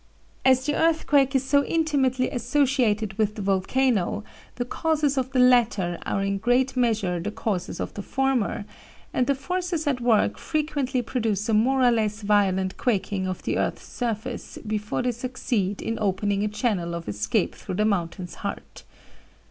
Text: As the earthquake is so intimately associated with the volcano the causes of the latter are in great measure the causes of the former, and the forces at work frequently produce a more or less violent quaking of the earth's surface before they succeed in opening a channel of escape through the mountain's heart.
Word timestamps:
As 0.43 0.65
the 0.65 0.73
earthquake 0.73 1.35
is 1.35 1.43
so 1.45 1.63
intimately 1.63 2.27
associated 2.31 3.15
with 3.19 3.35
the 3.35 3.41
volcano 3.43 4.23
the 4.55 4.65
causes 4.65 5.15
of 5.15 5.31
the 5.31 5.37
latter 5.37 5.99
are 6.07 6.23
in 6.23 6.39
great 6.39 6.75
measure 6.75 7.19
the 7.19 7.29
causes 7.29 7.79
of 7.79 7.93
the 7.93 8.01
former, 8.01 8.65
and 9.13 9.27
the 9.27 9.35
forces 9.35 9.85
at 9.85 10.01
work 10.01 10.39
frequently 10.39 11.03
produce 11.03 11.47
a 11.49 11.53
more 11.53 11.83
or 11.83 11.91
less 11.91 12.23
violent 12.23 12.77
quaking 12.77 13.27
of 13.27 13.43
the 13.43 13.59
earth's 13.59 13.85
surface 13.85 14.57
before 14.65 15.03
they 15.03 15.11
succeed 15.11 15.83
in 15.83 15.99
opening 16.01 16.43
a 16.43 16.47
channel 16.47 16.95
of 16.95 17.07
escape 17.07 17.53
through 17.53 17.75
the 17.75 17.85
mountain's 17.85 18.33
heart. 18.41 18.81